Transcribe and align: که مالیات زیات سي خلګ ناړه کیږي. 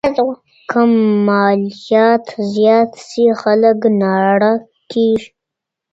که 0.71 0.81
مالیات 1.27 2.27
زیات 2.53 2.91
سي 3.07 3.23
خلګ 3.41 3.79
ناړه 4.01 4.53
کیږي. 4.91 5.29